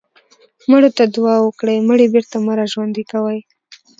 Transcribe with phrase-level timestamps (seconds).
[0.69, 3.39] مړو ته دعا وکړئ مړي بېرته مه راژوندي کوئ.